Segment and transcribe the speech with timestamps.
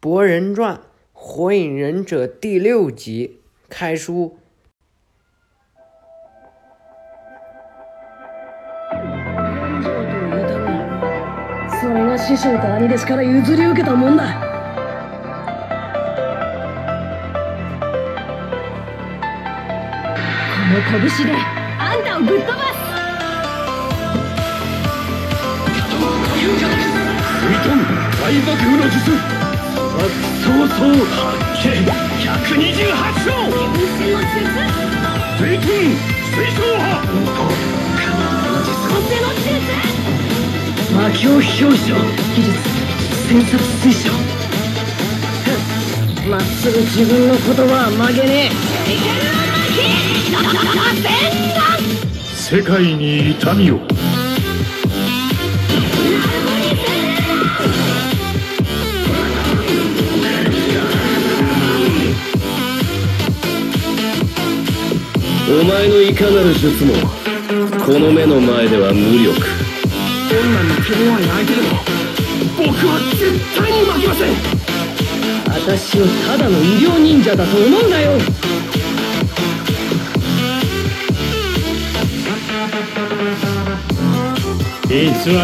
[0.00, 0.78] 博人传·
[1.12, 4.36] 火影忍者第六集开书。
[11.80, 14.30] それが師匠と兄弟子から譲り受けたもんだこ
[20.74, 21.32] の拳で
[21.78, 22.78] あんたをぶっ飛ばす
[27.40, 27.78] 食いとん
[28.20, 29.36] 大爆風の術
[29.98, 30.06] そう
[30.68, 31.74] そう発見
[32.22, 33.34] 128勝
[35.38, 35.66] 水遁
[36.30, 37.42] 水晶波
[38.86, 39.50] 風の術
[40.94, 41.98] 魔境表彰
[42.34, 42.54] 技術
[43.28, 44.06] 戦殺水晶
[45.44, 48.68] ふんまっすぐ自分の言葉は曲げねえ
[52.36, 53.80] 世界に痛みを
[65.50, 66.92] お前のいかなる術も
[67.82, 69.40] この目の前では無力。
[69.40, 71.68] どんなに手強い相手でも
[72.58, 74.32] 僕は絶対に負けません。
[75.48, 78.18] 私をただの医療忍者だと思うんだよ。
[84.88, 84.94] 偽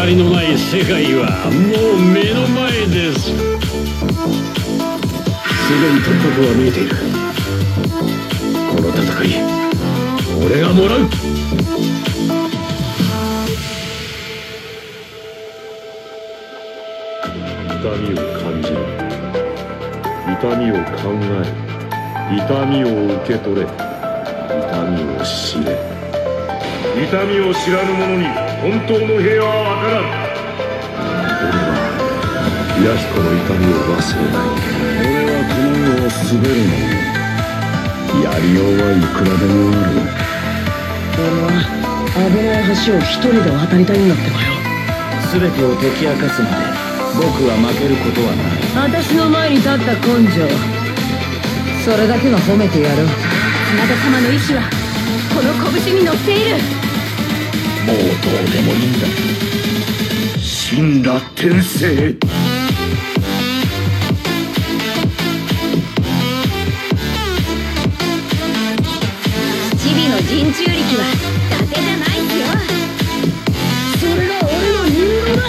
[0.07, 1.57] りのない世界はも
[1.97, 3.21] う目の前です。
[3.21, 3.41] すで
[5.91, 6.95] に突破口は見えている。
[8.69, 9.54] この戦い
[10.45, 10.99] 俺がもらう。
[10.99, 11.09] 痛
[17.97, 18.77] みを感じる。
[20.27, 21.09] 痛みを考
[21.41, 21.49] え
[22.37, 23.65] 痛みを受け取れ。
[23.65, 23.71] 痛
[24.91, 25.67] みを知れ。
[26.95, 28.27] 痛みを知らぬ者に
[28.61, 30.03] 本当の平和は分からん。
[31.41, 31.73] 俺は
[32.77, 34.47] 弥彦の痛みを忘れない。
[35.01, 36.73] 俺はこの世を滑るの
[38.23, 40.24] やりようはいくらでもある
[41.17, 41.63] 俺は
[42.29, 44.51] 危ない橋を一人で渡りたいんだってばよ。
[45.31, 46.55] 全てを解き明かすまで
[47.15, 48.91] 僕は負けることはない。
[48.91, 50.47] 私の前に立った根性。
[51.83, 53.07] それだけは褒めてやろう。
[53.07, 54.63] 真田様の意志は
[55.33, 56.57] この拳に乗っている。
[57.85, 59.07] もうどうでもいいんだ。
[60.67, 62.54] 神羅転生チ
[70.35, 72.43] 人中力は伊達じゃないっすよ
[73.99, 75.47] それが俺の人間だ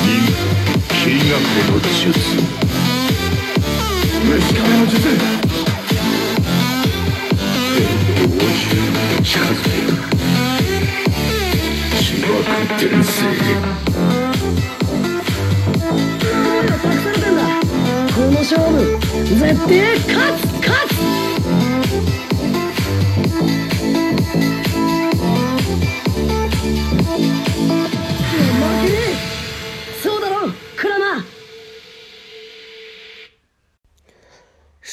[0.00, 0.08] 忍
[1.04, 1.36] 金学
[1.68, 2.08] の術
[4.24, 5.12] 虫亀の術天
[8.16, 9.92] 道を十に近づける
[12.00, 12.32] 自爆
[12.76, 13.12] 転生
[16.66, 17.40] 託されたんだ
[18.14, 18.78] この勝負
[19.38, 20.49] 絶対勝つ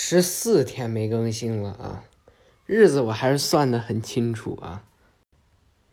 [0.09, 2.05] 十四天没更新了啊，
[2.65, 4.85] 日子我还是算得很清楚啊，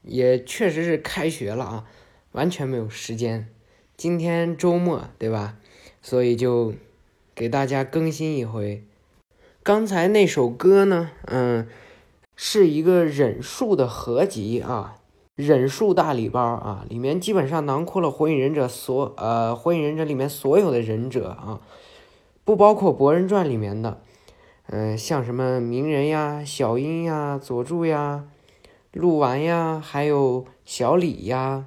[0.05, 1.85] 也确实是开学了啊，
[2.31, 3.49] 完全没有时间。
[3.97, 5.57] 今天周末对吧？
[6.01, 6.75] 所以就
[7.35, 8.85] 给大家更新一回。
[9.65, 11.67] 刚才那首歌呢，嗯，
[12.37, 14.99] 是一个忍术的合集啊，
[15.35, 21.61] 忍术大礼包啊，里面基本上囊括了火影忍者所呃火影忍者里面所有的忍者啊。
[22.45, 24.03] 不包括《博人传》里面的，
[24.67, 28.25] 嗯、像什么鸣人呀、小樱呀、佐助呀、
[28.93, 31.65] 鹿丸呀，还有小李呀，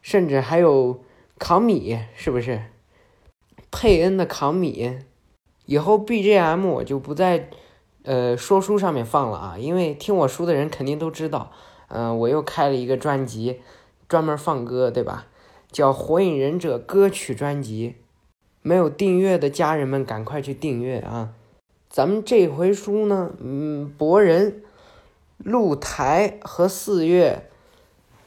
[0.00, 1.00] 甚至还有
[1.36, 2.62] 扛米，是不是？
[3.72, 4.98] 佩恩的扛米，
[5.66, 7.50] 以后 BGM 我就不在
[8.04, 11.50] 呃说书上面放了啊，因为听我书的人肯定都知道，
[11.88, 13.60] 嗯、我又开了一个专辑，
[14.06, 15.26] 专门放歌，对吧？
[15.72, 17.96] 叫《火影忍者歌曲专辑》。
[18.62, 21.34] 没有订阅的家人们，赶快去订阅啊！
[21.90, 24.62] 咱们这回书呢，嗯，博人、
[25.38, 27.48] 露台和四月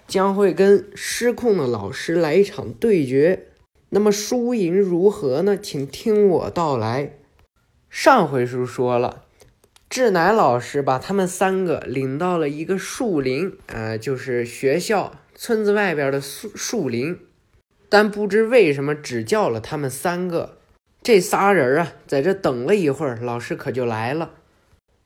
[0.05, 3.47] 将会跟失控的老师来一场对决。
[3.89, 5.57] 那么输赢如何呢？
[5.57, 7.13] 请听我道来。
[7.89, 9.23] 上回书说了，
[9.89, 17.17] 志乃老师把他们三个领到了一个树林，呃，就是学校村子外边的树树林。
[17.89, 20.57] 但不知为什么只叫了他们三个，
[21.03, 24.31] 这仨人啊，在这等了一会儿，老师可就来了。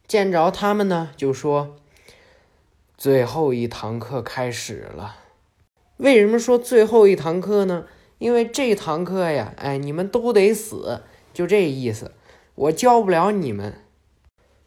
[0.08, 1.78] 见着他们呢，就说
[2.98, 5.18] ：“最后一堂课开始了。”
[5.98, 7.86] 为什么说最后一堂课呢？
[8.18, 11.02] 因为这堂课呀，哎，你们都得死，
[11.34, 12.12] 就这意思，
[12.56, 13.82] 我教不了你们。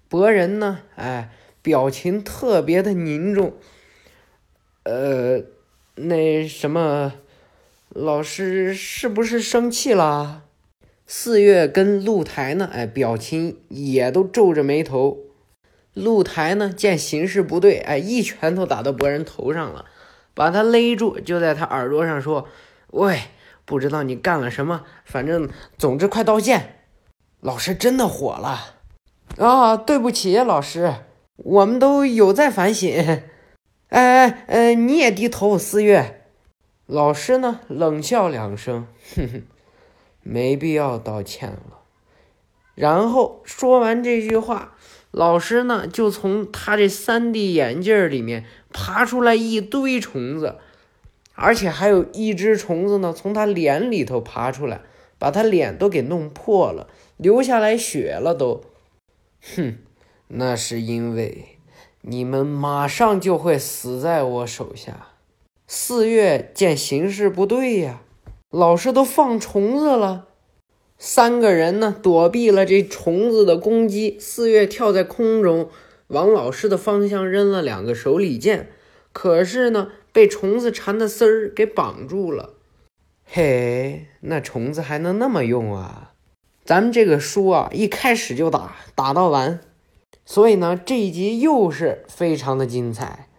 [0.08, 1.30] 博人呢，哎，
[1.60, 3.54] 表情特别的凝重。
[4.84, 5.42] 呃，
[5.94, 7.14] 那什么，
[7.94, 10.44] 老师是不是生气了？
[11.06, 15.18] 四月跟露台呢，哎，表情也都皱着眉头。
[15.92, 19.84] 露台呢，见形势不对，哎，一拳头打到博人头上了，
[20.32, 22.48] 把他勒住，就在他耳朵上说
[22.92, 23.20] ：“喂，
[23.66, 26.76] 不知道你干了什么，反正总之快道歉。”
[27.42, 28.76] 老师真的火了。
[29.36, 30.94] 啊，对不起，老师，
[31.36, 32.90] 我们都有在反省。
[32.96, 33.24] 哎
[33.88, 36.21] 哎哎，你也低头，四月。
[36.86, 39.42] 老师呢，冷笑两声，哼哼，
[40.22, 41.78] 没必要道歉了。
[42.74, 44.74] 然后说完这句话，
[45.10, 50.56] 老师呢就从他这三 D 眼镜里面爬出来一堆虫子，
[51.34, 54.80] 而且还有一只虫子呢从他脸里头爬出来，
[55.18, 58.64] 把他脸都给弄破了，流下来血了都。
[59.54, 59.78] 哼，
[60.28, 61.58] 那是因为
[62.00, 65.08] 你们马上就会死在我手下。
[65.74, 68.02] 四月见形势不对呀，
[68.50, 70.26] 老师都放虫子了，
[70.98, 74.18] 三个人呢躲避了这虫子的攻击。
[74.20, 75.70] 四月跳在空中，
[76.08, 78.68] 往老师的方向扔了两个手里剑，
[79.14, 82.52] 可是呢被虫子缠的丝儿给绑住了。
[83.24, 86.12] 嘿，那虫子还能那么用啊？
[86.66, 89.60] 咱们这个书啊，一开始就打，打到完，
[90.26, 93.30] 所以呢，这一集又是非常的精彩。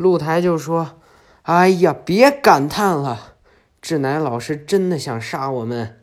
[0.00, 0.98] 露台就说
[1.44, 3.34] ：“哎呀，别感叹了，
[3.82, 6.00] 志乃老师真的想杀我们。”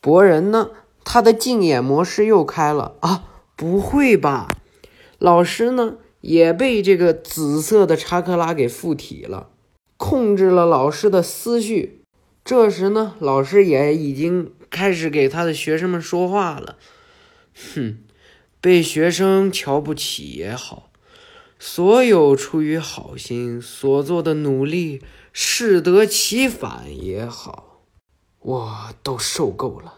[0.00, 0.70] 博人呢，
[1.04, 3.24] 他的竞演模式又开了啊！
[3.54, 4.48] 不会吧？
[5.18, 9.50] 老师呢，也被这个紫色的查克拉给附体了，
[9.98, 12.02] 控制了老师的思绪。
[12.42, 16.78] 这时呢，老师也已经开始给他的学生们说话了。
[17.74, 17.98] 哼，
[18.62, 20.87] 被学生瞧不起也好，
[21.58, 25.02] 所有出于好心所做的努力
[25.32, 27.80] 适得其反也好，
[28.38, 29.94] 我都受够了，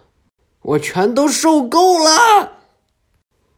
[0.63, 2.59] 我全都受够了。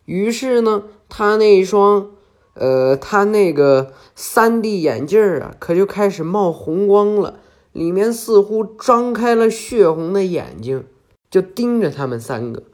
[0.05, 2.11] 于是呢，他那双，
[2.55, 7.39] 呃，他那个三 D 眼镜啊，可就开始冒红光了。
[7.73, 10.85] 里面似乎张开了血红的眼睛，
[11.31, 12.65] 就盯着他们三个。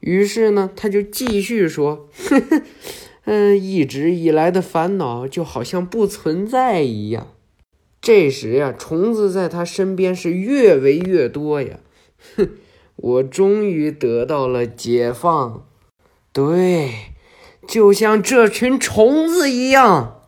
[0.00, 2.08] 于是呢，他就继续说
[3.26, 7.28] ：“嗯，一直以来的烦恼就好像不存在一样。”
[8.00, 11.80] 这时呀，虫子在他身边是越围越多呀。
[12.36, 12.50] 哼，
[12.94, 15.66] 我终于得到了解放。
[16.32, 16.90] 对，
[17.66, 20.22] 就像这群虫子一样。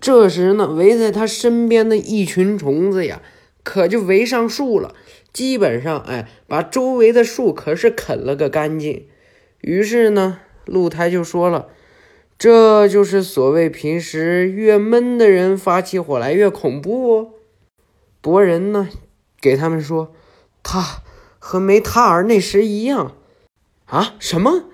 [0.00, 3.22] 这时呢，围在他身边的一群虫子呀，
[3.62, 4.94] 可就围上树了。
[5.32, 9.06] 基本上，哎，把周围的树可是啃了个干净。
[9.60, 11.68] 于是呢，露台就说了
[12.38, 17.30] ：“这就是所谓平时越闷的人发起火来越恐怖。”哦。”
[18.20, 18.88] 博人呢，
[19.40, 20.12] 给他们说
[20.62, 21.02] ：“他
[21.38, 23.16] 和梅塔尔那时一样。”
[23.86, 24.14] 啊？
[24.18, 24.64] 什么？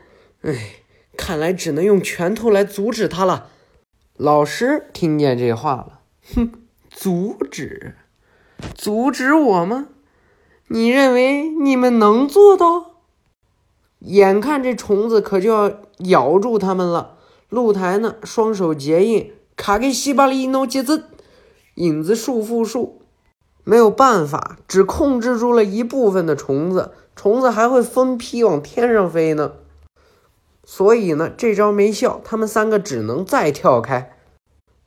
[0.42, 0.76] 哎，
[1.16, 3.50] 看来只能用拳头来阻止他了。
[4.14, 6.00] 老师听见这话了，
[6.34, 6.52] 哼，
[6.88, 7.96] 阻止，
[8.74, 9.88] 阻止我吗？
[10.68, 13.02] 你认为你们能做到？
[13.98, 17.18] 眼看这虫子可就要咬住他们了，
[17.50, 21.04] 露台呢，双手结印，卡给西巴利诺杰兹，
[21.74, 23.02] 影子束缚术，
[23.64, 29.52] 没有办法，只控制住了一部分的虫子，虫子还会分批往天上飞呢。
[30.64, 34.16] 所以呢，这招没效，他们三个只能再跳开。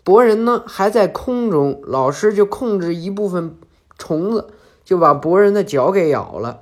[0.05, 3.57] 博人呢还在空中，老师就控制一部分
[3.97, 4.47] 虫子，
[4.83, 6.61] 就把博人的脚给咬了。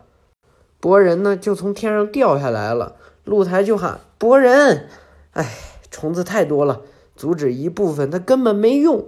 [0.79, 2.95] 博人呢就从天上掉下来了。
[3.23, 4.89] 露台就喊：“博人，
[5.33, 5.47] 哎，
[5.91, 6.81] 虫子太多了，
[7.15, 9.05] 阻止一部分，它根本没用。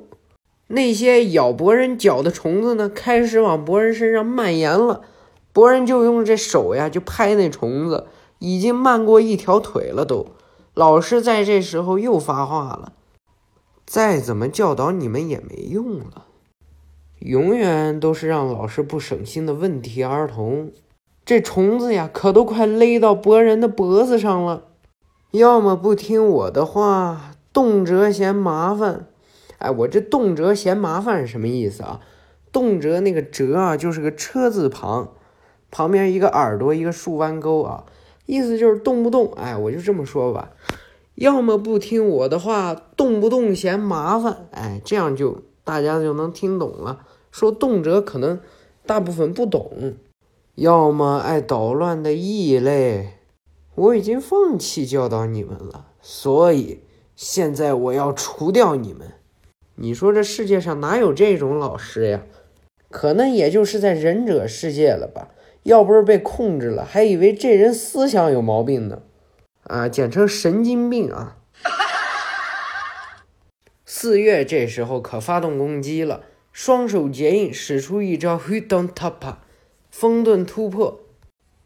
[0.68, 5.02] 那些咬博人脚的虫子呢，开始往博人身上蔓延了。
[5.52, 8.06] 博人就用这手呀，就拍那虫子。”
[8.40, 10.28] 已经漫过一条腿了，都。
[10.74, 12.92] 老师在这时候又发话了
[13.88, 16.26] ：“再怎么教导你们也没用了，
[17.20, 20.74] 永远都是让老师不省心的问题儿童。
[21.24, 24.66] 这虫子呀，可都快勒到博人的脖子上了。
[25.34, 29.08] 要么不听我的话，动辄嫌麻烦。
[29.58, 32.02] 哎，我这动辄嫌麻烦是什么意思啊？
[32.52, 35.14] 动辄那个辄啊，就是个车字旁，
[35.72, 37.84] 旁边一个耳朵，一个竖弯钩啊。”
[38.28, 40.52] 意思就是动不动，哎，我就这么说吧，
[41.16, 47.00] 要么不听我的话，动不动嫌麻烦，哎，这样就大家就能听懂了。
[47.32, 48.40] 说动辄可能
[48.86, 49.96] 大部分不懂，
[50.54, 53.14] 要么爱捣乱的异类。
[53.76, 56.82] 我已经放弃教导你们了，所以
[57.16, 59.14] 现在我要除掉你们。
[59.76, 62.24] 你说这世界上哪有这种老师呀？
[62.90, 65.30] 可能也就是在忍者世界了吧。
[65.64, 69.02] 要不是被控制了，还以为这人思想有毛病呢。
[69.64, 71.38] 啊，简称神经病啊。
[73.86, 79.38] 四月这时候可发动攻击了，双手结印，使出一招 Hidon Tapa，
[79.90, 81.00] 风遁突破，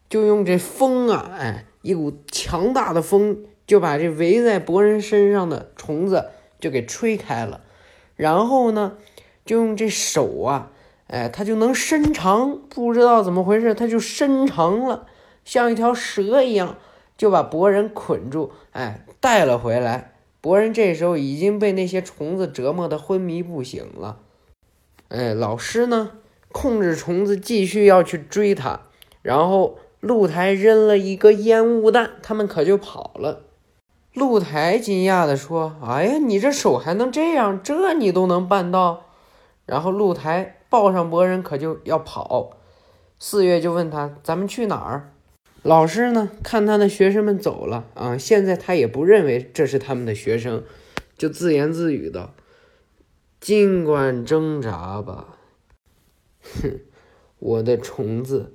[0.07, 7.61] 就用这风啊，哎，一股强大的风就把这围在博人身上的虫子就给吹开了，
[8.17, 8.97] 然后呢，
[9.45, 10.71] 就用这手啊，
[11.07, 15.07] 哎，它就能伸长，不知道怎么回事，它就伸长了，
[15.45, 16.75] 像一条蛇一样，
[17.15, 20.11] 就把博人捆住，哎，带了回来。
[20.41, 24.19] 博人这时候已经被那些虫子折磨得昏迷不醒了，
[25.07, 26.11] 哎，老师呢
[26.51, 28.81] 控制虫子继续要去追他，
[29.21, 33.43] 然后露台扔了一个烟雾弹，他们可就跑了。
[34.13, 39.05] 露台惊讶地说：“哎呀，你这手还能这样，这你都能办到？”
[39.67, 42.57] 然后露台抱上博人可就要跑，
[43.19, 45.11] 四月就问他：“咱们去哪儿？”
[45.63, 46.29] 老师呢？
[46.41, 50.63] 看他的学生们走了啊，现在他也不认为这是他们的学生，
[51.17, 52.33] 就自言自语道
[53.41, 55.37] ：“尽管挣扎吧，
[56.41, 56.79] 哼，
[57.39, 58.53] 我的虫子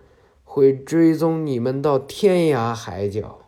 [0.55, 3.39] 会追踪你们到天涯海角。”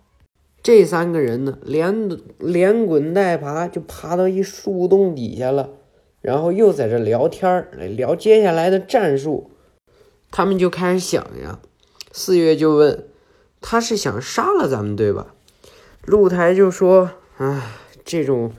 [0.64, 2.08] 这三个人呢，连
[2.38, 5.68] 连滚带爬就爬到一树洞底下了，
[6.22, 9.50] 然后又在这聊天来聊接下来的战术。
[10.30, 11.60] 他们就开始想呀，
[12.10, 13.06] 四月就问。
[13.60, 15.34] 他是想杀了咱们，对吧？
[16.06, 18.52] 露台就说：“啊，这种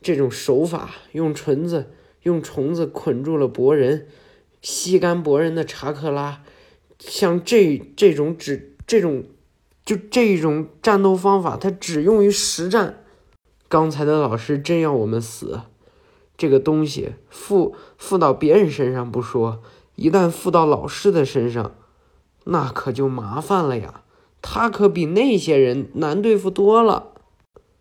[0.00, 1.90] 这种手法，用虫子
[2.22, 4.06] 用虫子捆住了博人，
[4.62, 6.42] 吸干博人的查克拉，
[7.00, 9.24] 像这这种只这种
[9.84, 13.02] 就这种战斗方法，它只用于实战。
[13.68, 15.62] 刚才的老师真要我们死，
[16.36, 19.62] 这个东西附附到别人身上不说，
[19.96, 21.74] 一旦附到老师的身上，
[22.44, 24.02] 那可就麻烦了呀。”
[24.42, 27.12] 他可比那些人难对付多了。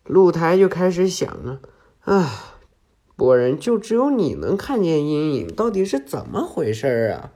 [0.04, 1.62] 露台就开始想啊，
[2.02, 2.30] 唉，
[3.16, 7.32] 博人就只有你能看见阴影，到底是怎么回事啊？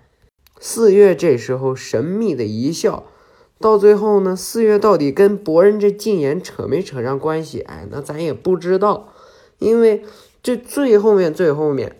[0.65, 3.03] 四月这时候神秘的一笑，
[3.60, 7.60] 到最后呢，四月到底跟博人这禁言扯没扯上关系？
[7.60, 9.12] 哎，那咱也不知道，
[9.60, 10.03] 因为
[10.41, 11.98] 这最后面最后面，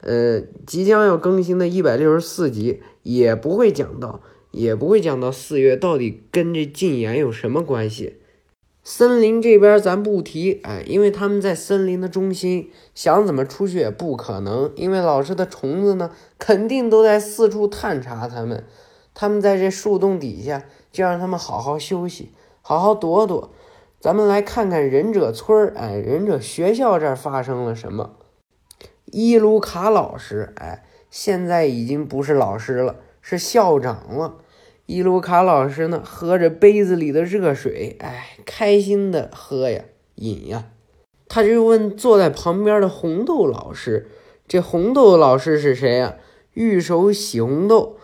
[0.00, 4.22] 呃，即将要更新的一百六十四集也不会讲到。
[4.50, 8.14] 也不会讲到四月到底跟这禁言有什么关系。
[8.82, 14.72] 森林这边咱不提，哎，因为他们在森林的中心，想怎么出去也不可能。
[14.74, 18.64] 因为老师的虫子呢，肯定都在四处探查他们。
[19.12, 22.32] 他们在这树洞底下，就让他们好好休息，
[22.62, 23.50] 好好躲躲。
[24.00, 28.16] 咱们来看看忍者村儿，哎，忍者学校这儿发生了什么？
[29.04, 32.96] 伊卢卡老师，哎，现在已经不是老师了。
[33.22, 34.36] 是校长了，
[34.90, 39.84] 伊鲁卡老师呢，喝着杯子里的热水，哎，开心的喝呀，
[40.16, 40.64] 饮呀。
[41.28, 44.08] 他就问坐在旁边的红豆老师
[44.48, 46.16] ：“这红豆老师是谁呀？”
[46.54, 47.98] 玉手洗红豆，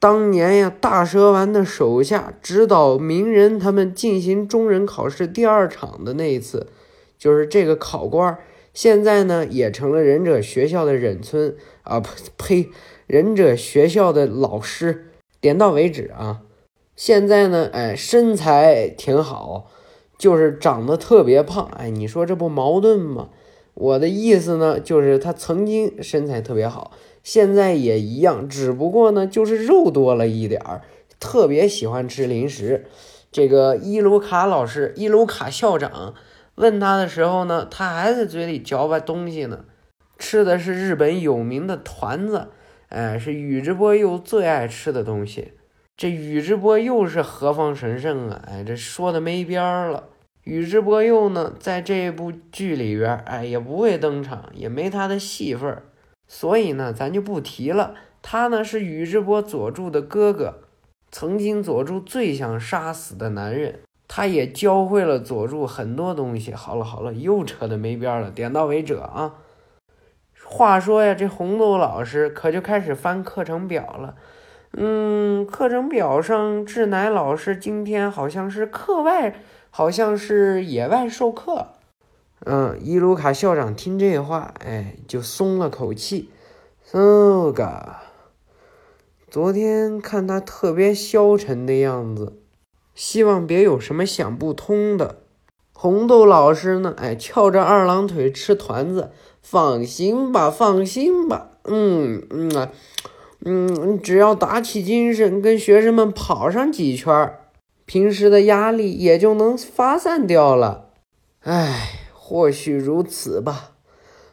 [0.00, 6.66] 当年呀，大蛇丸的手下指导鸣人他们进行中忍考试第二场的那一次，
[7.16, 8.36] 就是这个考官。
[8.74, 12.02] 现在呢，也成了忍者学校的忍村啊，
[12.36, 12.70] 呸！
[13.06, 15.11] 忍者学校的老师，
[15.42, 16.42] 点到为止啊！
[16.94, 19.68] 现在呢，哎，身材挺好，
[20.16, 21.68] 就是长得特别胖。
[21.76, 23.30] 哎，你说这不矛盾吗？
[23.74, 26.92] 我的意思呢，就是他曾经身材特别好，
[27.24, 30.82] 现在也一样，只不过呢，就是肉多了一点儿，
[31.18, 32.86] 特别喜欢吃零食。
[33.32, 36.14] 这个伊鲁卡老师，伊鲁卡校长
[36.54, 39.64] 问他的时候呢，他还在嘴里嚼吧东西呢，
[40.20, 42.50] 吃的是日本有名的团子。
[42.92, 45.52] 哎，是宇智波鼬最爱吃的东西。
[45.96, 48.42] 这宇智波鼬是何方神圣啊？
[48.46, 50.04] 哎，这说的没边儿了。
[50.44, 55.84] 宇智波鼬呢，在这部剧里边，哎，也不会登场，也没他的戏份儿，
[56.28, 57.94] 所以呢，咱就不提了。
[58.20, 60.58] 他呢，是宇智波佐助的哥哥，
[61.10, 63.80] 曾经佐助最想杀死的男人。
[64.06, 66.52] 他也教会了佐助很多东西。
[66.52, 69.36] 好了好了，又扯的没边儿了，点到为止啊。
[70.52, 74.14] 话说呀，这红豆老师可就开始翻课程表了。
[74.74, 79.34] 嗯，课程表上志乃老师今天好像是课外，
[79.70, 81.68] 好像是野外授课。
[82.44, 86.28] 嗯，伊鲁卡校长听这话，哎，就松了口气。
[86.90, 87.96] 这个，
[89.30, 92.38] 昨天看他特别消沉的样子，
[92.94, 95.20] 希望别有什么想不通的。
[95.72, 96.94] 红豆老师呢？
[96.98, 99.10] 哎，翘着二郎腿吃团子，
[99.42, 101.50] 放心吧，放心吧。
[101.64, 102.72] 嗯嗯啊，
[103.44, 107.34] 嗯，只要打起精神，跟学生们跑上几圈，
[107.84, 110.90] 平时的压力也就能发散掉了。
[111.42, 113.72] 唉，或许如此吧。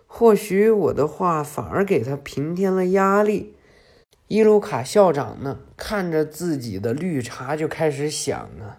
[0.05, 3.55] 或许我的话反而给他平添了压力。
[4.27, 8.77] 伊鲁卡校长呢，看着自己的绿茶就开始想啊。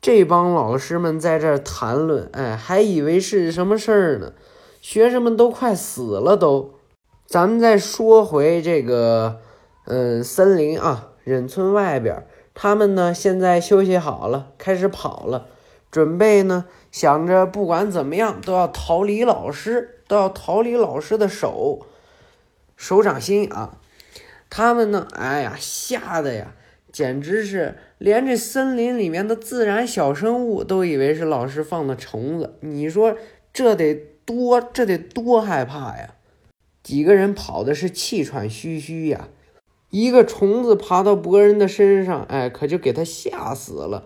[0.00, 4.32] 这帮老师们在这儿谈论，哎，还以为是什么事儿呢？
[4.80, 6.74] 学生们都快死了都。
[7.26, 9.40] 咱们再说回这个，
[9.84, 15.46] 嗯，森林啊，忍村外边，他们呢现在休息好了，开始跑了，
[15.90, 21.86] 准备呢，想着不管怎么样都要逃离老师，都要逃离老师的手，
[22.76, 23.78] 手掌心啊。
[24.48, 26.54] 他们呢，哎呀，吓得呀！
[26.90, 33.14] 简直是连这森林里面的自然小生物都以为是老师放的虫子，你说
[33.52, 33.94] 这得
[34.30, 36.14] 多这得多害怕呀！
[36.84, 39.28] 几个人跑的是气喘吁吁呀，
[39.90, 44.04] 一个虫子爬到博人的身上，哎，可就给他吓死了。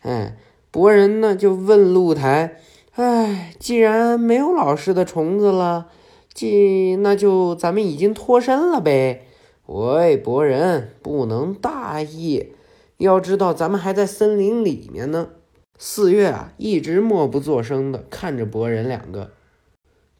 [0.00, 0.38] 哎，
[0.70, 2.56] 博人呢就问露台，
[2.94, 5.90] 哎，既然没有老师的虫子了，
[6.32, 9.26] 既那就咱们已经脱身了呗。
[9.66, 12.54] 喂，博人，不能大意。
[12.96, 15.28] 要知道，咱们还在森林里面呢。
[15.76, 19.32] 四月啊，一直默不作声的看着博人两个，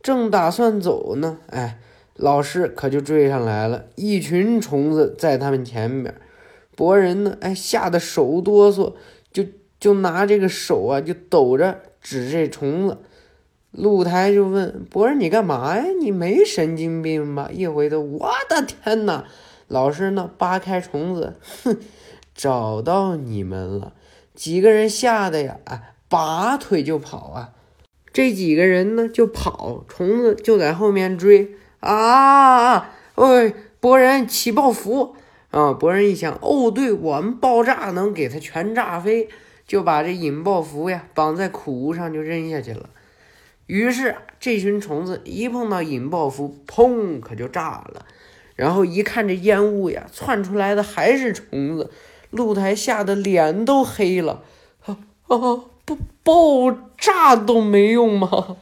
[0.09, 1.37] 正打算走呢。
[1.51, 1.79] 哎，
[2.15, 6.15] 老师可就追上来了，一群虫子在他们前面。
[6.75, 8.95] 博人呢，哎，吓得手哆嗦，
[9.31, 9.45] 就
[9.79, 12.97] 就拿这个手啊，就抖着指这虫子。
[13.71, 15.85] 露台就问博人：“你干嘛呀？
[16.01, 19.27] 你没神经病吧？”一回头，我的天哪！
[19.67, 20.31] 老师呢？
[20.39, 21.35] 扒开虫子，
[21.65, 21.77] 哼，
[22.35, 23.93] 找到你们了！
[24.35, 27.53] 几个人吓得呀，哎，拔腿就跑啊！
[28.19, 32.91] 这几个人呢就跑，虫子就在后面追啊！
[33.15, 35.15] 喂，博人起爆符
[35.53, 35.73] 啊！
[35.73, 39.29] 博人一想，哦，对我们爆炸能给他全炸飞，
[39.69, 42.91] 就把这引爆符呀绑在苦无上就扔下去了。
[43.67, 48.05] 于是这群虫子一碰到引爆符，砰，可就炸了。
[48.57, 51.93] 然后一看这烟雾呀，窜出来的还是虫子，
[52.31, 54.43] 露台吓得脸都黑了。
[54.85, 55.61] 啊啊！
[56.29, 58.59] 爆炸都没用吗？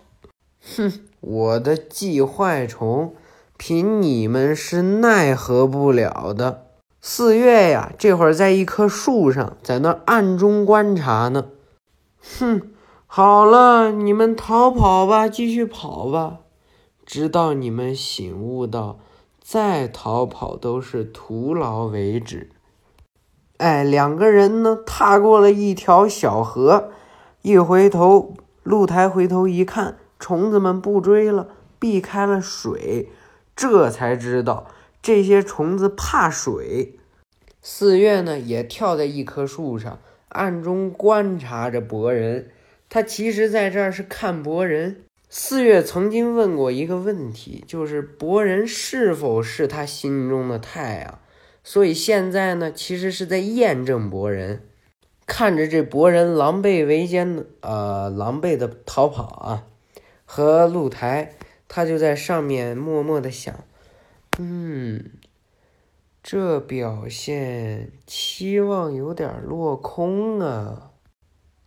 [0.77, 3.17] 哼，我的寄坏虫，
[3.57, 6.69] 凭你们是奈何不了的。
[7.01, 11.47] 四月呀，这会儿在一棵树上，在那暗中观察呢。
[12.39, 12.71] 哼。
[13.09, 16.39] 好了，你们逃跑吧，继续跑吧，
[17.05, 19.01] 直到你们醒悟到
[19.43, 22.51] 再逃跑都是徒劳为止。
[23.57, 26.91] 哎，两个人呢，踏过了一条小河，
[27.47, 31.47] 一回头，露台回头一看，虫子们不追了，
[31.79, 33.09] 避开了水，
[33.55, 34.67] 这才知道
[35.01, 36.99] 这些虫子怕水。
[37.63, 42.51] 四月呢，也跳在一棵树上，暗中观察着博人。
[42.89, 45.05] 他其实在这儿是看博人。
[45.29, 51.21] 四月曾经问过一个问题，就是博人是否是他心中的太阳。
[51.63, 54.63] 所以现在呢，其实是在验证博人。
[55.27, 59.67] 看着这博人狼狈为奸的，呃，狼狈的逃跑啊，
[60.25, 61.35] 和露台，
[61.69, 63.65] 他就在上面默默的想，
[64.39, 65.11] 嗯，
[66.23, 70.93] 这表现期望有点落空啊。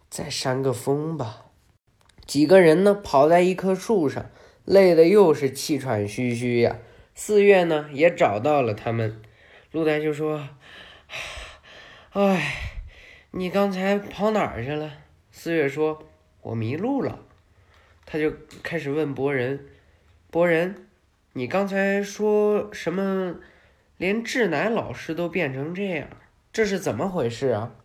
[0.09, 1.45] 再扇个风吧。
[2.25, 4.25] 几个人呢，跑在一棵树上，
[4.65, 6.77] 累的又是气喘吁吁呀。
[7.13, 9.21] 四月呢，也找到了他们。
[9.71, 10.49] 露台就说
[12.13, 12.78] ：“哎，
[13.31, 14.91] 你刚才跑哪儿去了？”
[15.31, 16.03] 四月说
[16.41, 17.19] ：“我迷路了。”
[18.05, 19.67] 他就开始问博人
[20.31, 20.87] ：“博人，
[21.33, 23.35] 你刚才说什么？
[23.97, 26.07] 连志乃老师都变成这样，
[26.53, 27.75] 这是怎么回事啊？”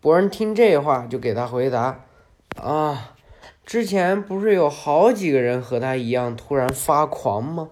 [0.00, 2.06] 博人听这话，就给他回答
[2.62, 3.16] ：“啊，
[3.66, 7.70] 之前不是有好几个人和他一样突然发狂吗？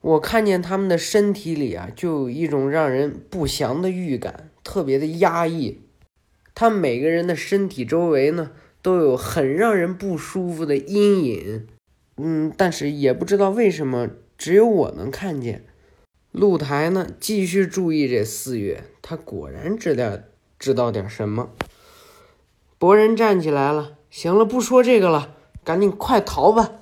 [0.00, 5.80] 我看见他们的身体里啊，就有一种让人不祥的预感，特别的压抑。
[6.54, 11.66] 他每个人的身体周围呢，都有很让人不舒服的阴影。
[12.16, 15.64] 嗯，但是也不知道为什么，只有我能看见。”
[16.32, 20.18] 露台呢，继续注意这四月，他果然知道。
[20.56, 21.50] 知道点什么？
[22.78, 23.98] 博人站起来了。
[24.10, 26.72] 行了，不说这个了，赶紧快逃吧。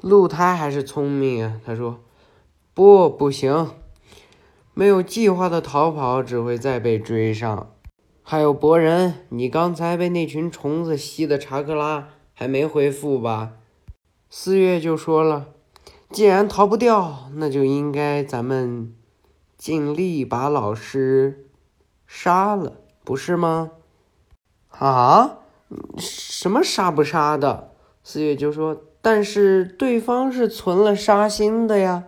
[0.00, 2.00] 露台还是聪明啊，他说
[2.74, 3.70] ：“不，不行，
[4.74, 7.72] 没有计划的逃跑只会再被追上。
[8.30, 13.52] 还有博人，你刚才被那群虫子吸的查克拉还没恢复吧？
[14.28, 15.46] 四月就说了，
[16.10, 18.94] 既然逃不掉，那就应该咱们
[19.56, 21.46] 尽力把老师
[22.06, 23.70] 杀了，不是吗？
[24.72, 25.38] 啊？
[25.96, 27.70] 什么杀不杀的？
[28.02, 32.04] 四月就说，但是对方是存了杀心的呀，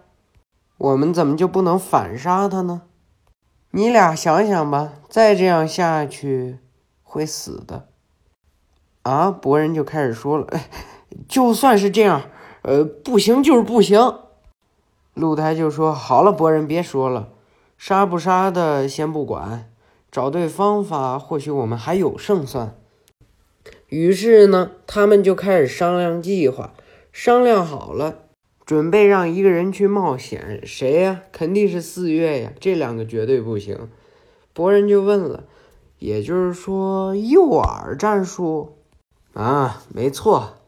[0.77, 2.83] 我们怎么就不能反杀他呢？
[3.73, 6.59] 你俩想想吧，再这样下去
[7.03, 7.87] 会死的。
[9.03, 9.31] 啊！
[9.31, 10.69] 博人就开始说了，哎，
[11.27, 12.23] 就算是这样，
[12.63, 13.99] 呃，不行就是不行。
[15.15, 17.31] 露台就说：“好了，博人别说了，
[17.79, 19.71] 杀不杀的先不管，
[20.11, 22.77] 找对方法，或许我们还有胜算。”
[23.89, 26.73] 于是呢，他们就开始商量计划。
[27.13, 28.19] 商量好了，
[28.71, 31.23] 准备让一个人去冒险，谁呀？
[31.33, 33.91] 肯定是四月呀，这两个绝对不行。
[34.53, 35.43] 博人就问了，
[35.99, 38.77] 也就是说诱饵战术
[39.33, 39.83] 啊？
[39.93, 40.59] 没错。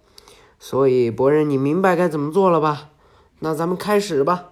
[0.59, 2.91] 所以博人，你明白该怎么做了吧？
[3.39, 4.49] 那咱们开始吧。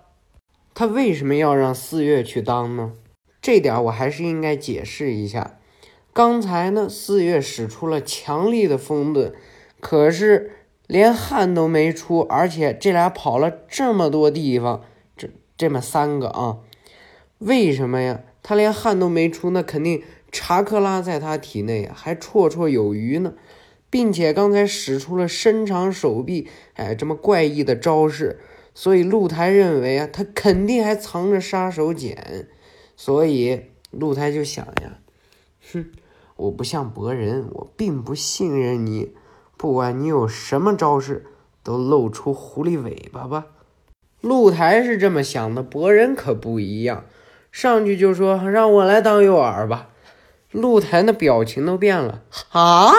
[0.73, 2.93] 他为什么要让四月去当呢？
[3.43, 5.59] 这点我还是应该解释一下。
[6.13, 9.33] 刚才呢，四月使出了强力的风遁，
[9.81, 10.53] 可是
[10.91, 14.83] 连汗都没出，而且这俩跑了这么多地方，
[15.17, 16.59] 这这么三个啊，
[17.39, 18.23] 为什么呀？
[18.43, 23.35] 他连汗都没出，那肯定查克拉在他体内还绰绰有余呢，
[23.89, 28.41] 并且刚才使出了伸长手臂，哎，这么怪异的招式，
[28.75, 32.17] 所以露台认为啊，他肯定还藏着杀手锏，
[32.97, 34.99] 所以露台就想呀，
[35.73, 35.87] 哼。
[36.35, 39.13] 我不像博人，我并不信任你。
[39.61, 41.27] 不管你有什么招式，
[41.63, 43.45] 都露出狐狸尾巴吧。
[44.23, 47.05] 露台是这么想的，博人可不一样，
[47.53, 49.89] 上去就说：“让我来当诱饵吧。”
[50.51, 52.91] 露台的表情都变了啊！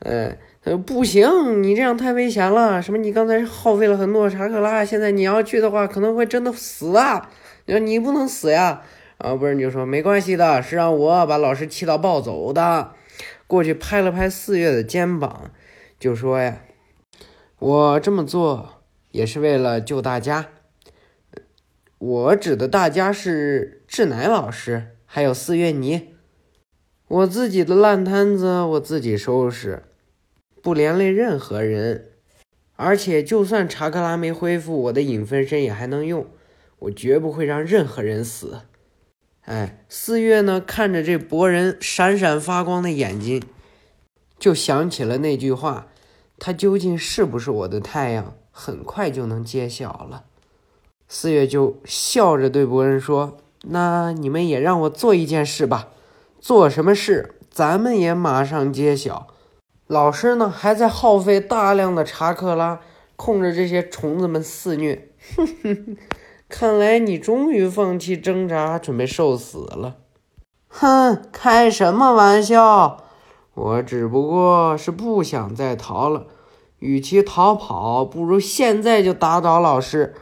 [0.00, 0.36] 呃，
[0.76, 2.82] 不行，你这样太危险了。
[2.82, 2.98] 什么？
[2.98, 7.30] 你刚才耗费了很多查克拉，现在你要去的话，可能会真的死啊！
[7.64, 8.82] 你说你不能死呀。
[9.16, 12.90] 啊，不是就说没关系的，是让我把老师气到暴走的。
[13.46, 15.52] 过去拍了拍四月的肩膀，
[15.98, 16.62] 就说呀
[17.58, 20.48] ：“我这么做也是为了救大家。
[21.98, 26.14] 我指的大家是志乃老师，还有四月你。
[27.08, 29.84] 我自己的烂摊子我自己收拾，
[30.60, 32.10] 不连累任何人。
[32.76, 36.26] 而且就算查克拉没恢复，我的影分身也还能用。
[36.80, 38.60] 我绝不会让任何人死。”
[39.46, 43.40] 哎，四月呢，看着这博人闪闪发光的眼睛，
[44.38, 45.86] 就想起了那句话
[46.38, 50.24] ：“他究竟是不是我的太阳？”很快就能揭晓了。
[51.08, 53.36] 四月就笑着对博人说
[53.68, 55.88] ：“那你们也让我做一件事吧，
[56.40, 59.26] 做什么事，咱们也马上揭晓。”
[59.86, 62.80] 老师呢，还在耗费大量的查克拉，
[63.14, 65.10] 控制这些虫子们肆虐。
[65.36, 65.96] 哼哼。
[66.48, 69.96] 看来你终于放弃挣扎，准备受死了。
[70.68, 73.04] 哼，开什么玩笑！
[73.56, 76.26] 我只不过是不想再逃了。
[76.78, 80.14] 与其逃跑，不如现在就打倒老师。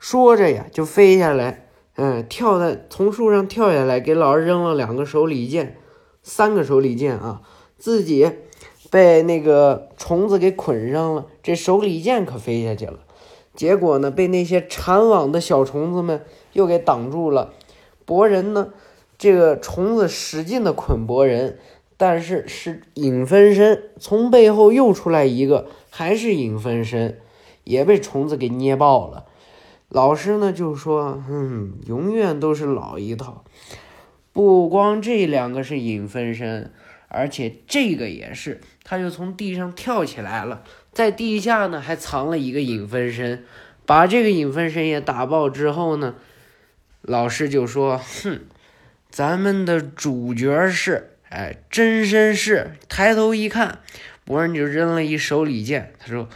[0.00, 5.76] 说着呀，就飞下来，嗯，跳在从树上跳下来，给老师扔了两个手里剑，
[6.24, 7.42] 三个手里剑啊，
[7.78, 8.28] 自己
[8.90, 12.98] 被那个虫子给捆上了，这手里剑可飞下去了。
[13.54, 17.52] 结果呢，被那些缠网的小虫子们又给挡住了。
[18.04, 18.70] 博人呢，
[19.16, 21.60] 这个虫子使劲的捆博人，
[22.00, 27.18] 但是是影分身，从背后又出来一个，还是影分身，
[27.64, 29.26] 也被虫子给捏爆了。
[29.90, 33.44] 老师呢就说：“嗯，永远都是老一套，
[34.32, 36.72] 不光这两个是影分身，
[37.08, 40.62] 而且这个也是。”他就从地上跳起来了。
[40.92, 43.44] 在地下呢，还藏了一个影分身，
[43.84, 46.14] 把这个影分身也打爆之后呢，
[47.02, 48.40] 老师就说：“哼，
[49.10, 53.78] 咱们的主角是，哎，真身是。”抬头一看，
[54.24, 56.28] 博人就扔了一手里剑，他说：“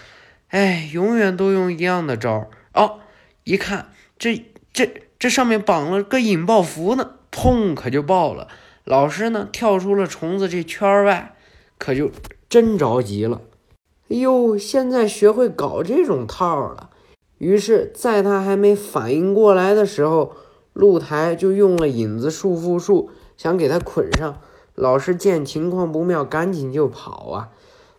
[0.48, 3.00] 哎，永远都用一样的招儿哦，
[3.44, 8.48] 一看，这这这上面绑了个引爆符呢，砰，可就爆了。
[8.84, 11.34] 老师呢，跳出了虫子这圈外，
[11.78, 12.10] 可就
[12.48, 13.40] 真着急了。
[14.10, 16.90] 哎呦，现在学会搞这种套了。
[17.38, 20.36] 于是，在他还没反应过来的时候，
[20.72, 24.40] 露台就用了引子束缚术，想给他捆上。
[24.74, 27.50] 老师见情况不妙，赶紧就跑啊，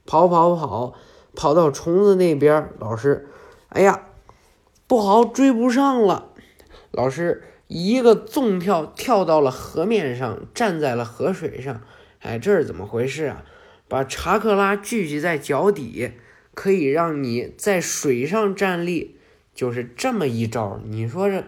[0.06, 0.94] 跑跑跑，
[1.34, 2.70] 跑到虫子那边。
[2.80, 3.28] 老师，
[3.70, 4.08] 哎呀，
[4.88, 6.30] 不好，追不上了。
[6.92, 11.82] 老师一个纵跳跳到了河面上，站在了河水上。
[12.20, 13.44] 哎，这是怎么回事啊？
[13.88, 16.14] 把查克拉聚集在脚底，
[16.54, 19.18] 可以让你在水上站立，
[19.54, 20.80] 就是这么一招。
[20.86, 21.44] 你说这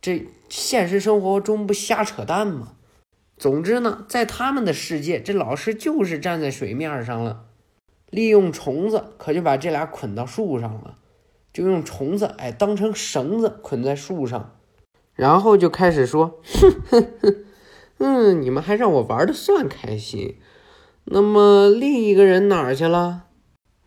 [0.00, 2.74] 这现实生活中不瞎扯淡吗？
[3.40, 7.46] 总之呢，在他们的世界，这老师就是站在水面上了，
[8.10, 10.96] 利用虫子，可就把这俩捆到树上了，
[11.50, 14.56] 就用虫子哎当成绳子捆在树上，
[15.14, 17.36] 然后就开始说，哼哼哼，
[17.96, 20.36] 嗯，你们还让我玩的算开心。
[21.04, 23.24] 那么另一个人哪儿去了？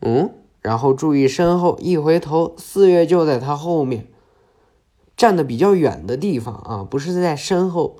[0.01, 4.07] 嗯，然后注意身后，一回头，四月就在他后面，
[5.15, 7.99] 站的比较远的地方啊，不是在身后。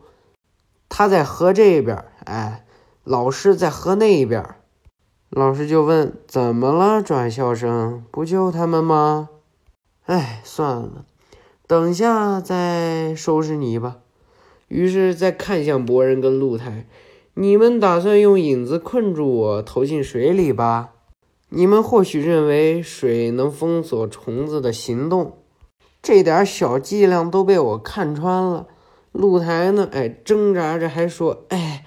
[0.90, 2.66] 他在河这边，哎，
[3.04, 4.44] 老师在河那边。
[5.30, 8.06] 老师就问：“怎么了，转校生？
[8.12, 9.30] 不救他们吗？”
[10.06, 11.06] 哎，算了，
[11.66, 13.98] 等下再收拾你吧。
[14.68, 16.86] 于是再看向博人跟露台
[17.34, 20.92] ：“你们打算用影子困住我，投进水里吧？
[21.50, 25.38] 你们或许认为水能封锁虫子的行动，
[26.02, 28.68] 这点小伎俩都被我看穿了。”
[29.14, 29.88] 露台呢？
[29.94, 31.86] 哎，挣扎着还说：“哎，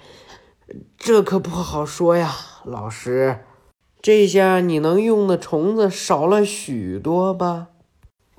[0.97, 3.39] 这可不好说呀，老师。
[4.01, 7.67] 这下你能用的虫子少了许多吧？”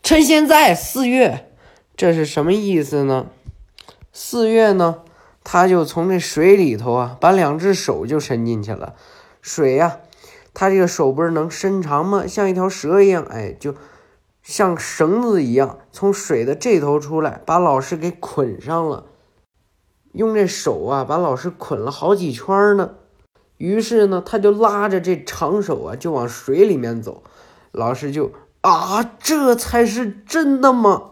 [0.03, 1.53] 趁现在，四月，
[1.94, 3.27] 这是什么意思呢？
[4.11, 5.03] 四月呢，
[5.44, 8.94] 他就从这水里头啊，把两只手就伸进去了。
[9.42, 9.98] 水呀，
[10.55, 12.27] 他这个手不是能伸长吗？
[12.27, 13.74] 像一条蛇一样，哎，就。
[14.48, 19.04] 像绳子一样从水的这头出来，把老师给捆上了。
[20.12, 22.94] 用这手啊，把老师捆了好几圈呢。
[23.58, 27.22] 于是呢，他就拉着这长手啊，就往水里面走。
[27.72, 28.32] 老师就
[28.62, 31.11] 啊，这才是真的吗？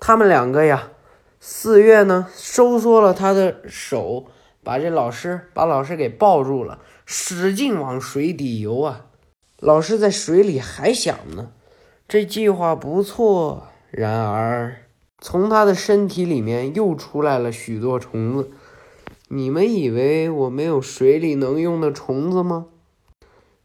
[0.00, 0.92] 他们两个呀，
[1.38, 4.28] 四月呢，收缩了他的手，
[4.64, 9.04] 把这老师把老师给抱住了，使劲往水底游啊。
[9.58, 11.50] 老师在水里还想呢。
[12.08, 14.76] 这计划不错，然而
[15.18, 18.50] 从他的身体里面又出来了许多虫子。
[19.26, 22.66] 你们以为我没有水里能用的虫子吗？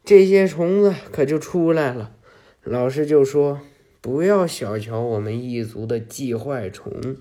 [0.04, 2.16] 这些虫子可就出来了。
[2.64, 3.60] 老师就说
[4.02, 7.16] ：“不要小瞧我们一族的寄坏虫。”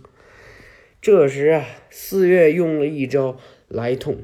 [0.99, 4.23] 这时啊，四月用了一招来痛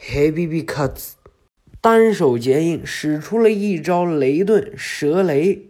[0.00, 1.12] ，Heavy B Cuts，
[1.82, 5.66] 单手结印，使出了一招雷遁蛇雷。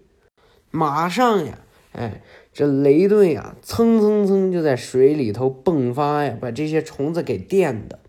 [0.70, 1.58] 马上呀，
[1.92, 8.00] 哎，这雷顿呀，蹭蹭蹭就在水里头迸发呀，把这些虫子给电的。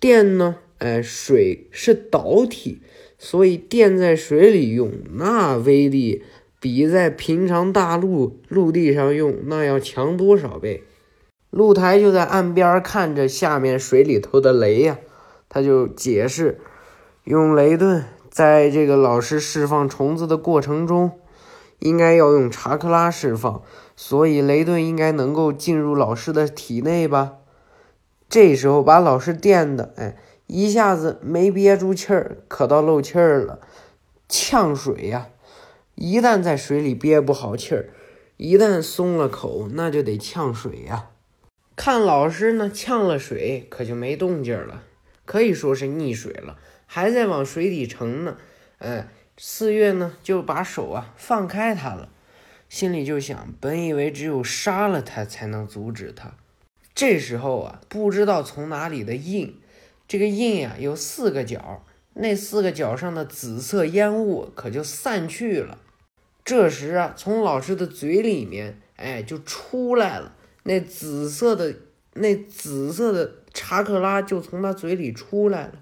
[0.00, 2.82] 电呢，哎，水是导体，
[3.16, 6.24] 所以电在水里用，那威力
[6.60, 10.82] 比在平常大陆陆地上用那要强多少倍。
[11.50, 14.98] 露台就在岸边看着下面水里头的雷呀，
[15.48, 16.58] 他就解释，
[17.22, 21.12] 用雷遁在这个老师释放虫子的过程中。
[21.84, 23.62] 应该要用查克拉释放，
[23.94, 27.34] 所以雷顿应该能够进入老师的体内吧？
[28.26, 30.16] 这时候把老师电的，哎，
[30.46, 33.60] 一下子没憋住气儿，可到漏气儿了，
[34.30, 35.28] 呛水呀！
[35.94, 37.90] 一旦在水里憋不好气儿，
[38.38, 41.10] 一旦松了口，那就得呛水呀。
[41.76, 44.84] 看老师呢，呛了水，可就没动静了，
[45.26, 48.38] 可以说是溺水了，还在往水底沉呢，
[48.78, 49.08] 哎。
[49.36, 52.08] 四月呢，就把手啊放开他了，
[52.68, 56.34] 心里就想：本以为只有杀了他才能阻止他，
[56.94, 59.58] 这时候啊，不知道从哪里的印，
[60.06, 65.78] 这个印呀有四个角，那四个角上的紫色烟雾可就散去了。
[66.44, 71.74] 这时啊，从老师的嘴里面，哎，就出来了那紫色的
[72.12, 75.72] 那紫色的查克拉就从他嘴里出来了，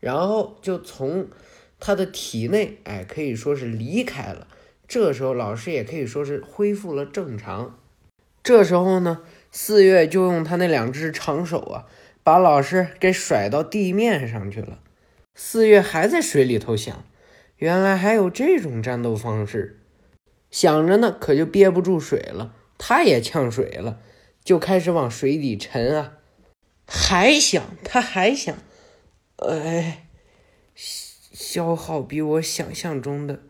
[0.00, 1.28] 然后就从。
[1.78, 4.48] 他的体内，哎，可以说是离开了。
[4.88, 7.78] 这时候，老师也可以说是恢复了正常。
[8.42, 11.86] 这时候呢，四月就用他那两只长手啊，
[12.22, 14.78] 把老师给甩到地面上去了。
[15.34, 17.04] 四月还在水里头想，
[17.56, 19.80] 原来还有这种战斗方式。
[20.50, 23.98] 想着呢，可就憋不住水了，他也呛水了，
[24.44, 26.12] 就开始往水底沉啊。
[26.86, 28.56] 还想，他还想，
[29.38, 30.06] 哎。
[31.38, 33.40] 消耗比我想象中的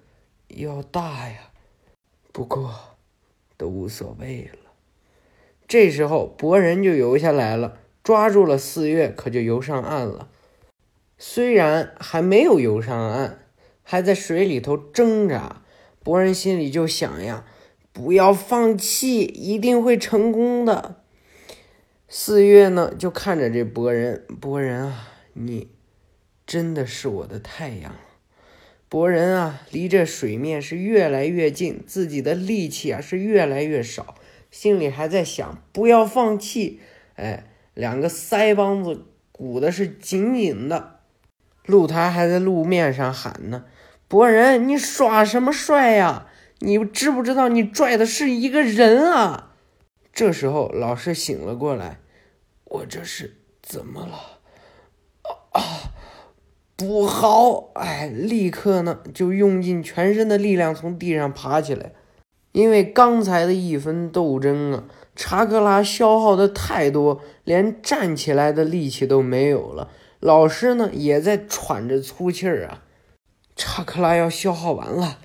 [0.48, 1.52] 要大呀，
[2.32, 2.74] 不过
[3.56, 4.72] 都无所谓了。
[5.68, 10.28] 这时候，博人就游下来了，抓住了四月，可就游上岸了。
[11.16, 13.46] 虽然还没有游上岸，
[13.84, 15.62] 还在水里头挣扎，
[16.02, 17.44] 博人心里就想呀：
[17.92, 21.04] 不要放弃，一定会成功的。
[22.08, 25.68] 四月呢，就看着这博人，博人啊，你
[26.46, 27.96] 真的是我的太阳。
[28.88, 34.14] 博人啊，离这水面是越来越近，自己的力气啊是越来越少，
[34.50, 36.80] 心里还在想不要放弃。
[37.16, 41.00] 哎，两个腮帮子鼓的是紧紧的。
[41.64, 43.64] 露台还在路面上喊呢
[44.06, 46.28] ：“博人，你耍什么帅呀？
[46.60, 49.54] 你知不知道你拽的是一个人啊？”
[50.14, 51.98] 这时候，老师醒了过来
[52.64, 54.38] ：“我这是怎么了？
[55.52, 55.92] 啊，
[56.76, 57.70] 不好！
[57.74, 61.92] 哎，立刻呢就用尽全身的力量从地上爬起来，
[62.52, 64.84] 因为刚才的一分斗争啊，
[65.14, 69.90] 查克拉消耗的太多，连站起来的力气都没有了。
[70.20, 72.82] 老师呢也在喘着粗气儿啊，
[73.56, 75.18] 查克拉要消耗完了，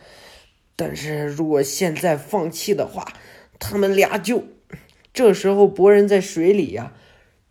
[0.77, 3.05] 但是如果现在放弃的话，
[3.59, 4.43] 他们俩就……
[5.13, 6.93] 这时候博人在水里呀，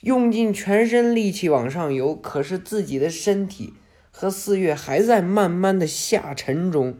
[0.01, 3.75] 用尽全身力气往上游，可是自己的身体
[4.21, 6.99] 和四月还在慢慢的下沉中。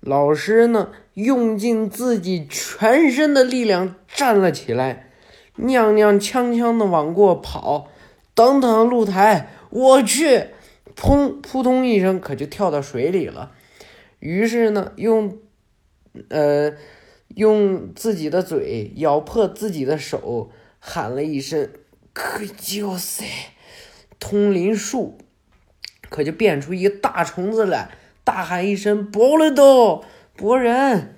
[0.00, 5.10] 老师呢，用尽自己全身的力量站了起来，
[5.58, 7.90] 踉踉跄跄的往过跑。
[8.34, 10.46] 等等，露台，我去！
[10.96, 13.52] 砰，扑通一声，可就跳到水里了。
[14.20, 15.36] 于是呢，用，
[16.30, 16.72] 呃，
[17.34, 21.68] 用自己的嘴咬破自己的手，喊了一声
[22.14, 23.26] “可就塞”，
[24.18, 25.18] 通灵术，
[26.14, 27.90] 可就变出一个大虫子来，
[28.22, 30.04] 大喊一声“博了都
[30.36, 31.16] 博人”，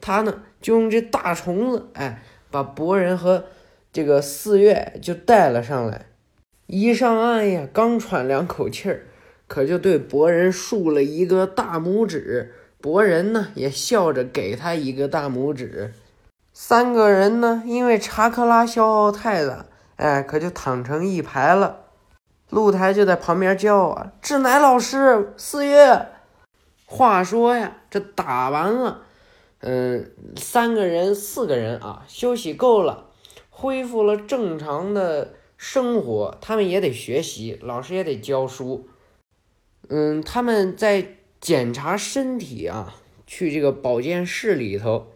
[0.00, 3.44] 他呢就用这大虫子，哎，把博人和
[3.92, 6.06] 这个四月就带了上来。
[6.66, 9.02] 一上岸呀，刚喘两口气儿，
[9.46, 12.54] 可就对博人竖了一个大拇指。
[12.80, 15.92] 博人呢也笑着给他一个大拇指。
[16.54, 21.89] 三个人呢，因为查克拉消耗太大，哎，可就躺成一排了。
[22.50, 26.06] 露台就在旁边叫啊：“志乃老师，四月。”
[26.86, 29.02] 话说呀，这打完了，
[29.60, 33.06] 嗯，三个人、四个人啊，休息够了，
[33.48, 35.34] 恢复了正常的。
[35.62, 38.88] 生活，他们也得学习，老师也得教书。
[39.90, 41.06] 嗯，他们在
[41.38, 42.94] 检查身体啊，
[43.26, 45.08] 去这个保健室里头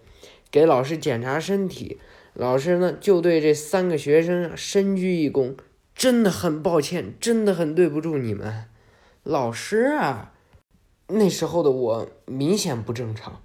[0.51, 1.99] 给老师检查身体。
[2.35, 5.55] 老师呢，就对这三个学生深鞠一躬，
[5.95, 8.65] 真的很抱歉，真的很对不住你们。
[9.23, 10.33] 老师啊，
[11.09, 13.43] 那时候的我明显不正常，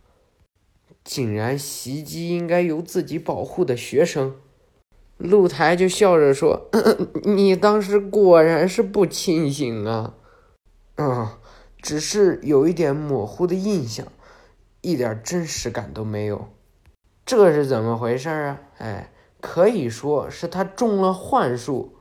[1.04, 4.36] 竟然袭击应该由自己保护的学生。
[5.18, 6.70] 露台就笑着说
[7.24, 10.16] ：“你当时果然是不清醒啊，
[10.96, 11.28] 嗯，
[11.82, 14.08] 只是有一点模糊的印象，
[14.82, 16.48] 一点真实感都没有。
[17.26, 18.62] 这是怎么回事啊？
[18.78, 21.98] 哎，可以说是他中了幻术，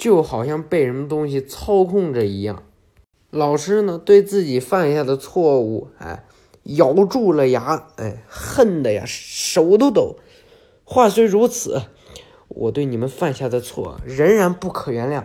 [0.00, 2.64] 就好像被什么东西操控着一样。
[3.30, 6.24] 老师呢，对自己犯下的错误，哎，
[6.64, 10.16] 咬住了牙，哎，恨的呀，手都抖。
[10.82, 11.82] 话虽如此。”
[12.52, 15.22] 我对你们犯下的错仍然不可原谅，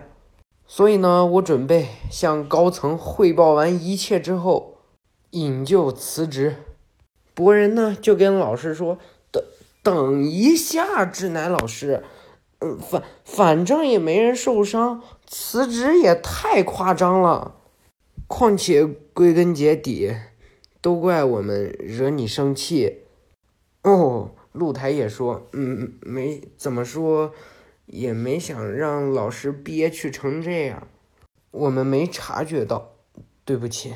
[0.67, 4.75] 所以呢，我准备向高层汇报完一切之后，
[5.31, 6.57] 引咎辞职。
[7.33, 8.99] 博人呢就跟老师说
[9.33, 9.43] ：“等
[9.81, 12.03] 等一下，志乃老师，
[12.59, 17.55] 嗯，反反正也没人受伤，辞职也太夸张了。
[18.27, 20.15] 况且归根结底，
[20.81, 23.03] 都怪我们惹你生气。”
[23.83, 24.31] 哦。
[24.55, 27.33] 露台也说：“嗯，没怎么说，
[27.87, 30.87] 也没想让老师憋屈成这样，
[31.51, 32.93] 我们没察觉到，
[33.43, 33.95] 对不起。”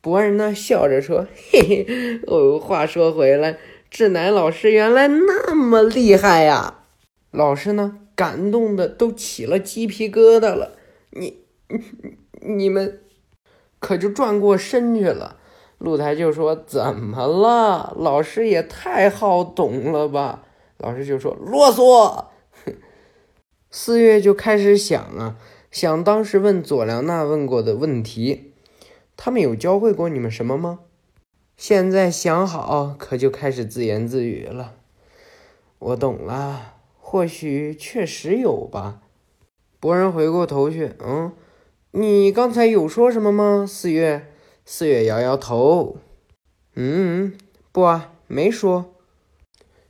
[0.00, 3.58] 博人呢笑着说：“嘿嘿，哦，话说回来，
[3.90, 6.81] 志南老师原来那么厉害呀！”
[7.32, 10.76] 老师呢感动的都起了鸡皮疙瘩了。
[11.10, 11.38] 你、
[12.40, 13.00] 你们
[13.80, 15.38] 可就转过身去了。
[15.78, 17.92] 露台就说：“怎么了？
[17.98, 20.44] 老师也太好懂了吧？”
[20.78, 22.26] 老师就说：“啰嗦。
[23.68, 25.36] ”四月就开始想啊，
[25.72, 28.52] 想当时问佐良娜问过的问题，
[29.16, 30.80] 他们有教会过你们什么吗？
[31.56, 34.74] 现在想好，可就开始自言自语了。
[35.80, 36.74] 我懂了，
[37.12, 39.02] 或许确实有吧。
[39.78, 41.30] 博人回过头去，嗯，
[41.90, 43.66] 你刚才有说什么吗？
[43.68, 44.28] 四月。
[44.64, 45.98] 四月摇摇头，
[46.74, 47.36] 嗯，
[47.70, 48.94] 不啊，没说。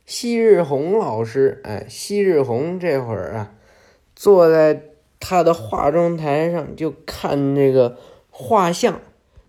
[0.05, 3.55] 昔日红老师，哎，昔日红这会儿啊，
[4.13, 4.89] 坐在
[5.21, 7.97] 他的化妆台上，就看这个
[8.31, 8.99] 画像。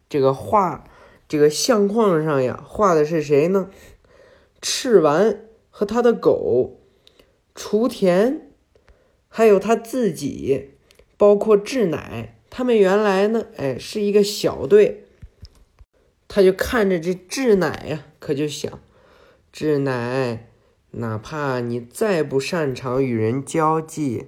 [0.08, 0.84] 这个画，
[1.26, 3.68] 这个相框上呀，画的是谁呢？
[4.62, 6.83] 赤丸和他的狗
[7.54, 8.40] 雏田，
[9.28, 10.70] 还有他自己，
[11.16, 15.04] 包括志乃，他们原来呢，哎，是一个小队。
[16.26, 18.80] 他就看着这志乃呀，可就想，
[19.52, 20.48] 志乃，
[20.92, 24.26] 哪怕你再不擅长与人交际，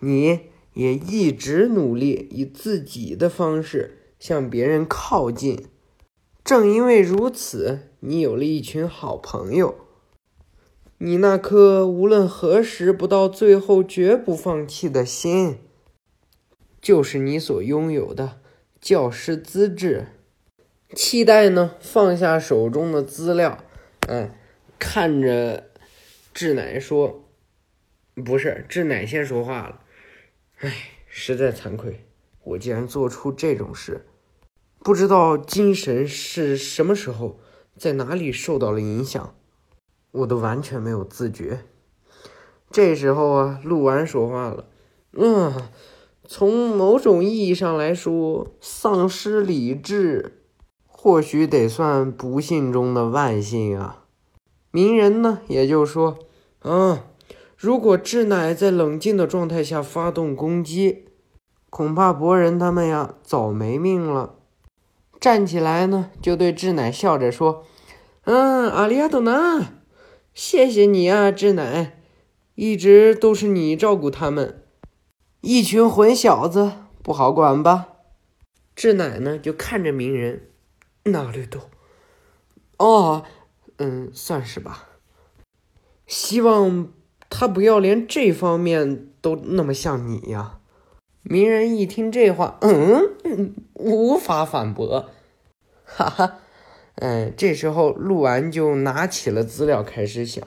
[0.00, 0.40] 你
[0.74, 5.66] 也一直努力以自己的方式向别人靠近。
[6.42, 9.86] 正因为如此，你有了一群好朋友。
[11.02, 15.56] 你那颗无论何时不到最后绝不放弃的心，
[16.78, 18.42] 就是你所拥有的
[18.82, 20.08] 教师资质。
[20.94, 23.64] 期待呢，放下手中的资料，
[24.08, 24.30] 嗯，
[24.78, 25.70] 看着
[26.34, 27.24] 志乃说
[28.22, 29.80] ：“不是，志乃先说话了。
[30.58, 30.70] 哎，
[31.06, 32.04] 实在惭愧，
[32.44, 34.04] 我竟然做出这种事，
[34.80, 37.40] 不知道精神是什么时候
[37.78, 39.34] 在哪里受到了影响，
[40.12, 41.60] 我都完全没有自觉。”
[42.70, 44.66] 这时候啊，陆完说话了
[45.16, 45.52] ：“嗯，
[46.26, 50.36] 从某种意义上来说，丧失理智。”
[51.02, 54.04] 或许得算不幸中的万幸啊！
[54.70, 56.18] 鸣人呢，也就说，
[56.62, 56.98] 嗯，
[57.56, 61.06] 如果智乃在冷静的状态下发动攻击，
[61.70, 64.34] 恐怕博人他们呀早没命了。
[65.18, 67.64] 站起来呢，就对智乃笑着说
[68.24, 69.79] ：“嗯，阿里亚多纳，
[70.42, 71.98] 谢谢你啊，志乃，
[72.54, 74.62] 一直都是你照顾他们，
[75.42, 76.72] 一群混小子
[77.02, 77.88] 不好管吧？”
[78.74, 80.48] 志乃呢，就看着鸣人。
[81.04, 81.60] 哪里都，
[82.78, 83.22] 哦，
[83.76, 84.88] 嗯，算是吧。
[86.06, 86.90] 希望
[87.28, 90.60] 他不要连这方面都那么像你呀。
[91.20, 95.10] 鸣人一听这话，嗯，无法反驳，
[95.84, 96.38] 哈哈。
[96.96, 100.46] 嗯，这时候陆完就拿起了资料开始想。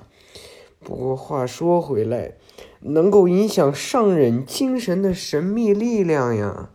[0.79, 2.37] 不过话说回来，
[2.81, 6.69] 能够影响上忍精神的神秘力量呀。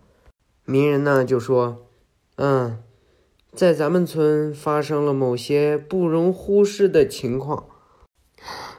[0.65, 1.87] 鸣人呢就说，
[2.37, 2.83] 嗯。
[3.55, 7.67] 在咱们村发生了某些不容忽视的情况，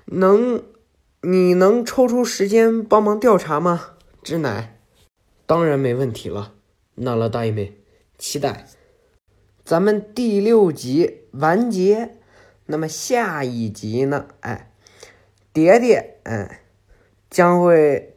[0.05, 0.63] 能，
[1.21, 3.95] 你能抽出时间帮忙调查吗？
[4.23, 4.79] 知乃，
[5.45, 6.53] 当然没问题了。
[6.95, 7.73] 那了大妹，
[8.17, 8.67] 期待
[9.69, 12.15] 咱们第六集完结。
[12.65, 14.25] 那么下一集呢？
[14.39, 14.71] 哎，
[15.53, 16.61] 蝶蝶，哎，
[17.29, 18.15] 将会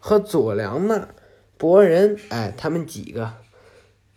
[0.00, 1.10] 和佐良呢、
[1.56, 3.34] 博人，哎，他们几个。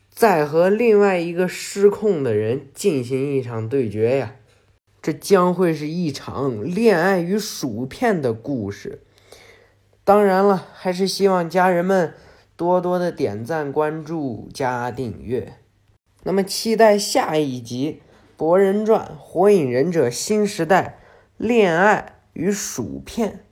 [0.09, 4.33] 再和另外一个失控的人进行一场对决呀，
[4.99, 9.03] 这将会是一场恋爱与薯片的故事。
[10.03, 12.15] 当然了，还是希望家人们
[12.55, 15.53] 多多的点赞、关注、加订阅。
[16.27, 18.01] 那么，期待下一集
[18.35, 20.99] 《博人传：火影忍者新时代》
[21.37, 23.45] 恋爱与薯片。